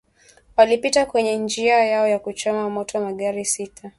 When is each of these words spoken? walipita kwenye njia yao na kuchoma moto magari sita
walipita 0.57 1.05
kwenye 1.05 1.37
njia 1.37 1.83
yao 1.85 2.07
na 2.07 2.19
kuchoma 2.19 2.69
moto 2.69 2.99
magari 3.01 3.45
sita 3.45 3.89